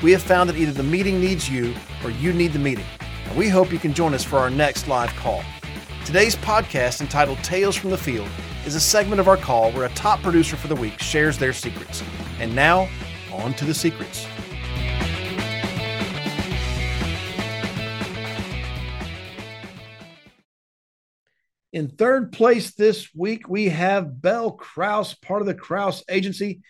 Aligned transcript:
We 0.00 0.12
have 0.12 0.22
found 0.22 0.48
that 0.48 0.56
either 0.56 0.70
the 0.70 0.84
meeting 0.84 1.20
needs 1.20 1.50
you 1.50 1.74
or 2.04 2.10
you 2.10 2.32
need 2.32 2.52
the 2.52 2.58
meeting, 2.60 2.86
and 3.24 3.36
we 3.36 3.48
hope 3.48 3.72
you 3.72 3.80
can 3.80 3.92
join 3.92 4.14
us 4.14 4.22
for 4.22 4.38
our 4.38 4.48
next 4.48 4.86
live 4.86 5.10
call. 5.16 5.42
Today's 6.04 6.36
podcast, 6.36 7.00
entitled 7.00 7.38
Tales 7.38 7.74
from 7.74 7.90
the 7.90 7.98
Field, 7.98 8.28
is 8.64 8.76
a 8.76 8.80
segment 8.80 9.20
of 9.20 9.26
our 9.26 9.36
call 9.36 9.72
where 9.72 9.86
a 9.86 9.88
top 9.94 10.22
producer 10.22 10.54
for 10.54 10.68
the 10.68 10.76
week 10.76 11.00
shares 11.00 11.36
their 11.36 11.52
secrets. 11.52 12.04
And 12.38 12.54
now, 12.54 12.88
on 13.32 13.54
to 13.54 13.64
the 13.64 13.74
secrets. 13.74 14.24
In 21.72 21.88
third 21.88 22.30
place 22.30 22.72
this 22.72 23.12
week, 23.16 23.48
we 23.48 23.70
have 23.70 24.22
Belle 24.22 24.52
Crause, 24.52 25.14
part 25.14 25.40
of 25.40 25.48
the 25.48 25.54
Crause 25.54 26.04
Agency. 26.08 26.60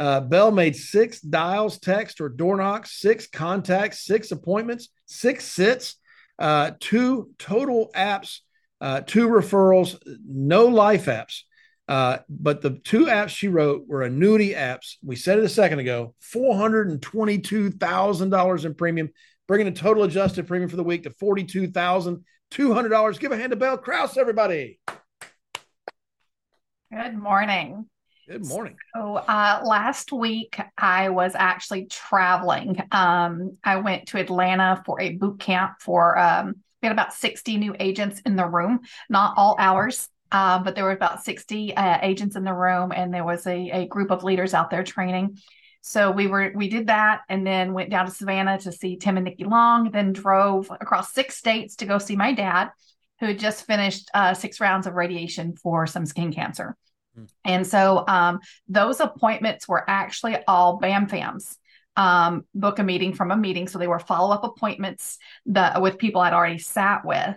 Uh, 0.00 0.20
Belle 0.20 0.50
made 0.50 0.74
six 0.74 1.20
dials, 1.20 1.78
text, 1.78 2.20
or 2.20 2.28
door 2.28 2.56
knocks, 2.56 3.00
six 3.00 3.28
contacts, 3.28 4.04
six 4.04 4.32
appointments, 4.32 4.88
six 5.06 5.44
sits, 5.44 5.94
uh, 6.40 6.72
two 6.80 7.30
total 7.38 7.92
apps 7.94 8.40
uh, 8.80 9.02
two 9.02 9.28
referrals, 9.28 9.96
no 10.26 10.66
life 10.66 11.04
apps. 11.06 11.42
Uh, 11.86 12.18
but 12.28 12.60
the 12.62 12.80
two 12.84 13.04
apps 13.06 13.28
she 13.30 13.48
wrote 13.48 13.88
were 13.88 14.02
annuity 14.02 14.54
apps. 14.54 14.94
We 15.02 15.16
said 15.16 15.38
it 15.38 15.44
a 15.44 15.48
second 15.48 15.80
ago 15.80 16.14
$422,000 16.34 18.64
in 18.64 18.74
premium, 18.74 19.10
bringing 19.48 19.66
the 19.66 19.72
total 19.78 20.04
adjusted 20.04 20.46
premium 20.46 20.70
for 20.70 20.76
the 20.76 20.84
week 20.84 21.02
to 21.02 21.10
$42,200. 21.10 23.18
Give 23.18 23.32
a 23.32 23.36
hand 23.36 23.50
to 23.50 23.56
Belle 23.56 23.76
Crause, 23.76 24.16
everybody. 24.16 24.78
Good 26.92 27.18
morning. 27.18 27.86
Good 28.30 28.46
morning. 28.46 28.76
So 28.94 29.16
uh, 29.16 29.60
last 29.64 30.12
week 30.12 30.56
I 30.78 31.08
was 31.08 31.32
actually 31.34 31.86
traveling. 31.86 32.80
Um, 32.92 33.58
I 33.64 33.78
went 33.78 34.06
to 34.08 34.18
Atlanta 34.18 34.80
for 34.86 35.00
a 35.00 35.14
boot 35.14 35.40
camp 35.40 35.80
for 35.80 36.16
um, 36.16 36.54
we 36.80 36.86
had 36.86 36.92
about 36.92 37.12
60 37.12 37.56
new 37.56 37.74
agents 37.80 38.20
in 38.24 38.36
the 38.36 38.46
room, 38.46 38.82
not 39.08 39.34
all 39.36 39.56
hours, 39.58 40.08
uh, 40.30 40.62
but 40.62 40.76
there 40.76 40.84
were 40.84 40.92
about 40.92 41.24
60 41.24 41.76
uh, 41.76 41.98
agents 42.02 42.36
in 42.36 42.44
the 42.44 42.54
room, 42.54 42.92
and 42.92 43.12
there 43.12 43.24
was 43.24 43.48
a, 43.48 43.70
a 43.70 43.86
group 43.88 44.12
of 44.12 44.22
leaders 44.22 44.54
out 44.54 44.70
there 44.70 44.84
training. 44.84 45.36
So 45.80 46.12
we 46.12 46.28
were 46.28 46.52
we 46.54 46.68
did 46.68 46.86
that, 46.86 47.22
and 47.28 47.44
then 47.44 47.72
went 47.72 47.90
down 47.90 48.06
to 48.06 48.12
Savannah 48.12 48.60
to 48.60 48.70
see 48.70 48.96
Tim 48.96 49.16
and 49.16 49.24
Nikki 49.24 49.42
Long. 49.42 49.90
Then 49.90 50.12
drove 50.12 50.70
across 50.70 51.12
six 51.12 51.36
states 51.36 51.74
to 51.76 51.84
go 51.84 51.98
see 51.98 52.14
my 52.14 52.32
dad, 52.32 52.70
who 53.18 53.26
had 53.26 53.40
just 53.40 53.66
finished 53.66 54.08
uh, 54.14 54.34
six 54.34 54.60
rounds 54.60 54.86
of 54.86 54.94
radiation 54.94 55.56
for 55.56 55.88
some 55.88 56.06
skin 56.06 56.32
cancer. 56.32 56.76
And 57.44 57.66
so 57.66 58.04
um, 58.06 58.40
those 58.68 59.00
appointments 59.00 59.66
were 59.66 59.88
actually 59.88 60.36
all 60.46 60.78
BAM 60.78 61.08
FAMs 61.08 61.56
um, 61.96 62.44
book 62.54 62.78
a 62.78 62.82
meeting 62.82 63.12
from 63.12 63.30
a 63.30 63.36
meeting. 63.36 63.68
So 63.68 63.78
they 63.78 63.86
were 63.86 63.98
follow 63.98 64.32
up 64.32 64.44
appointments 64.44 65.18
that 65.46 65.80
with 65.82 65.98
people 65.98 66.20
I'd 66.20 66.32
already 66.32 66.58
sat 66.58 67.04
with. 67.04 67.36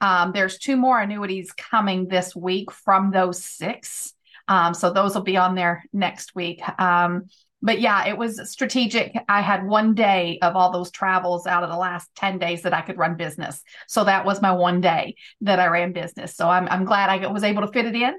Um, 0.00 0.32
there's 0.32 0.58
two 0.58 0.76
more 0.76 1.00
annuities 1.00 1.52
coming 1.52 2.08
this 2.08 2.34
week 2.34 2.72
from 2.72 3.12
those 3.12 3.44
six. 3.44 4.14
Um, 4.48 4.74
so 4.74 4.92
those 4.92 5.14
will 5.14 5.22
be 5.22 5.36
on 5.36 5.54
there 5.54 5.84
next 5.92 6.34
week. 6.34 6.60
Um, 6.80 7.26
but 7.64 7.80
yeah, 7.80 8.08
it 8.08 8.18
was 8.18 8.50
strategic. 8.50 9.16
I 9.28 9.40
had 9.40 9.64
one 9.64 9.94
day 9.94 10.40
of 10.42 10.56
all 10.56 10.72
those 10.72 10.90
travels 10.90 11.46
out 11.46 11.62
of 11.62 11.70
the 11.70 11.76
last 11.76 12.10
10 12.16 12.40
days 12.40 12.62
that 12.62 12.74
I 12.74 12.80
could 12.80 12.98
run 12.98 13.16
business. 13.16 13.62
So 13.86 14.02
that 14.02 14.24
was 14.24 14.42
my 14.42 14.50
one 14.50 14.80
day 14.80 15.14
that 15.42 15.60
I 15.60 15.66
ran 15.66 15.92
business. 15.92 16.34
So 16.34 16.48
I'm, 16.48 16.66
I'm 16.68 16.84
glad 16.84 17.08
I 17.08 17.24
was 17.28 17.44
able 17.44 17.62
to 17.62 17.72
fit 17.72 17.86
it 17.86 17.94
in. 17.94 18.14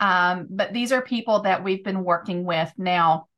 Um, 0.00 0.46
but 0.50 0.72
these 0.72 0.92
are 0.92 1.02
people 1.02 1.40
that 1.42 1.64
we've 1.64 1.84
been 1.84 2.04
working 2.04 2.44
with 2.44 2.72
now 2.76 3.28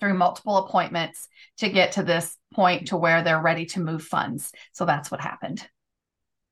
through 0.00 0.14
multiple 0.14 0.58
appointments 0.58 1.28
to 1.58 1.68
get 1.68 1.92
to 1.92 2.02
this 2.02 2.36
point 2.54 2.88
to 2.88 2.96
where 2.96 3.22
they're 3.22 3.40
ready 3.40 3.66
to 3.66 3.80
move 3.80 4.02
funds. 4.02 4.52
So 4.72 4.84
that's 4.84 5.10
what 5.10 5.20
happened. 5.20 5.66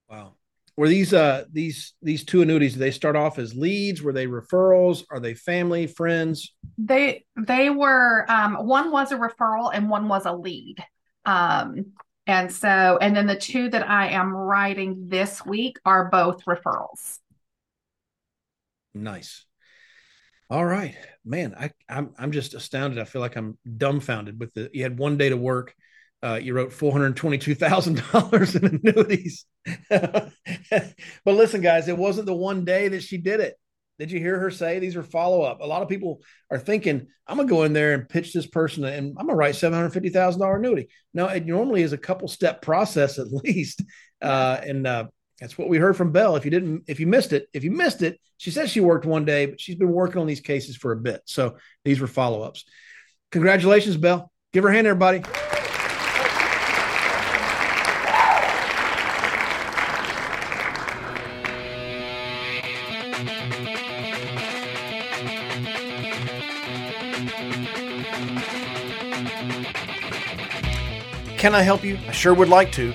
Wow. 0.09 0.35
Were 0.77 0.89
these 0.89 1.15
uh 1.15 1.45
these 1.53 1.95
these 2.03 2.25
two 2.25 2.43
annuities, 2.43 2.75
do 2.75 2.81
they 2.81 2.91
start 2.91 3.15
off 3.15 3.39
as 3.39 3.55
leads? 3.55 4.03
Were 4.03 4.13
they 4.13 4.27
referrals? 4.27 5.05
Are 5.09 5.21
they 5.21 5.35
family, 5.35 5.87
friends? 5.87 6.53
They 6.79 7.25
they 7.37 7.71
were 7.71 8.27
um 8.29 8.55
one 8.55 8.91
was 8.91 9.13
a 9.13 9.17
referral 9.17 9.71
and 9.73 9.89
one 9.89 10.09
was 10.09 10.27
a 10.27 10.33
lead. 10.33 10.85
Um 11.25 11.93
and 12.27 12.53
so 12.53 12.99
and 13.01 13.15
then 13.15 13.27
the 13.27 13.37
two 13.37 13.69
that 13.71 13.89
I 13.89 14.09
am 14.09 14.35
writing 14.35 15.07
this 15.09 15.47
week 15.47 15.79
are 15.85 16.11
both 16.11 16.45
referrals. 16.45 17.19
Nice. 18.95 19.45
All 20.51 20.65
right, 20.65 20.95
man. 21.25 21.55
I 21.59 21.71
I'm 21.89 22.15
I'm 22.19 22.33
just 22.33 22.55
astounded. 22.55 22.99
I 22.99 23.05
feel 23.05 23.21
like 23.21 23.37
I'm 23.37 23.59
dumbfounded 23.77 24.39
with 24.39 24.53
the. 24.55 24.71
You 24.73 24.83
had 24.83 24.99
one 24.99 25.17
day 25.17 25.31
to 25.31 25.37
work. 25.37 25.75
Uh, 26.23 26.39
you 26.43 26.55
wrote 26.55 26.73
four 26.73 26.93
hundred 26.93 27.17
twenty-two 27.17 27.55
thousand 27.55 28.03
dollars 28.13 28.55
in 28.57 28.81
annuities. 28.85 29.47
but 29.91 30.33
listen, 31.25 31.61
guys, 31.61 31.89
it 31.89 31.97
wasn't 31.99 32.27
the 32.27 32.35
one 32.35 32.65
day 32.65 32.89
that 32.89 33.03
she 33.03 33.19
did 33.19 33.41
it. 33.41 33.57
Did 33.99 34.11
you 34.11 34.19
hear 34.19 34.39
her 34.39 34.51
say 34.51 34.79
these 34.79 34.97
are 34.97 35.03
follow 35.03 35.43
up? 35.43 35.61
A 35.61 35.67
lot 35.67 35.83
of 35.83 35.89
people 35.89 36.21
are 36.51 36.59
thinking, 36.59 37.07
I'm 37.27 37.37
gonna 37.37 37.49
go 37.49 37.63
in 37.63 37.73
there 37.73 37.95
and 37.95 38.09
pitch 38.09 38.33
this 38.33 38.47
person, 38.47 38.85
and 38.85 39.17
I'm 39.19 39.27
gonna 39.27 39.37
write 39.37 39.57
seven 39.57 39.79
hundred 39.79 39.91
fifty 39.91 40.11
thousand 40.11 40.41
dollar 40.41 40.57
annuity. 40.57 40.89
No, 41.15 41.27
it 41.29 41.47
normally 41.47 41.83
is 41.83 41.93
a 41.93 41.99
couple 41.99 42.29
step 42.29 42.61
process 42.61 43.19
at 43.19 43.33
least, 43.45 43.83
uh, 44.21 44.61
and 44.63 44.87
uh, 44.87 45.05
that's 45.41 45.59
what 45.59 45.69
we 45.69 45.79
heard 45.79 45.97
from 45.97 46.13
Belle. 46.13 46.37
If 46.37 46.45
you 46.45 46.51
didn't, 46.51 46.85
if 46.87 47.01
you 47.01 47.07
missed 47.07 47.33
it, 47.33 47.49
if 47.53 47.65
you 47.65 47.71
missed 47.71 48.03
it, 48.03 48.21
she 48.37 48.51
says 48.51 48.71
she 48.71 48.81
worked 48.81 49.05
one 49.05 49.25
day, 49.25 49.47
but 49.47 49.61
she's 49.61 49.77
been 49.77 49.93
working 49.93 50.21
on 50.21 50.27
these 50.27 50.41
cases 50.41 50.77
for 50.77 50.93
a 50.93 50.97
bit. 50.97 51.23
So 51.25 51.57
these 51.85 52.01
were 52.01 52.07
follow 52.07 52.43
ups. 52.43 52.65
Congratulations, 53.33 53.97
Belle. 53.97 54.31
Give 54.53 54.63
her 54.65 54.71
a 54.71 54.75
hand, 54.75 54.87
everybody. 54.87 55.23
Can 71.39 71.55
I 71.55 71.61
help 71.61 71.85
you? 71.85 71.99
I 72.09 72.13
sure 72.13 72.33
would 72.33 72.49
like 72.49 72.73
to 72.73 72.95